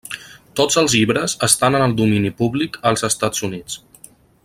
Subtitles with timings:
[0.59, 3.79] Tots els llibres estan en el domini públic als Estats Units.